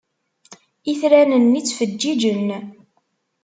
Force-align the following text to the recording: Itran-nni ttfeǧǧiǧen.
Itran-nni 0.91 1.61
ttfeǧǧiǧen. 1.63 2.47